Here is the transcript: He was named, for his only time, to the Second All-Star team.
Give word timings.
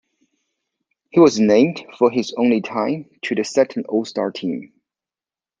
He 1.11 1.19
was 1.19 1.39
named, 1.39 1.85
for 1.99 2.09
his 2.09 2.33
only 2.35 2.61
time, 2.61 3.07
to 3.25 3.35
the 3.35 3.43
Second 3.43 3.85
All-Star 3.85 4.31
team. 4.31 4.73